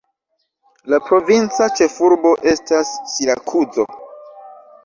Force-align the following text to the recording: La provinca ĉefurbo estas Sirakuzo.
La 0.93 0.99
provinca 1.09 1.67
ĉefurbo 1.81 2.31
estas 2.55 2.97
Sirakuzo. 3.15 3.87